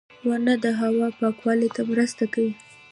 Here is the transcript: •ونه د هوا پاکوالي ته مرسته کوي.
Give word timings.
•ونه 0.27 0.53
د 0.63 0.65
هوا 0.81 1.07
پاکوالي 1.19 1.69
ته 1.75 1.81
مرسته 1.91 2.23
کوي. 2.33 2.53